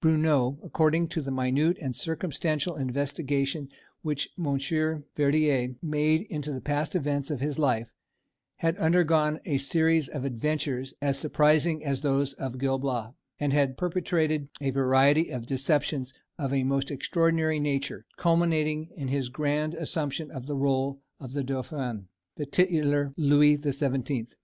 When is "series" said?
9.58-10.08